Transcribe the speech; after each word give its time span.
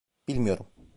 Bilmiyorum 0.27 0.65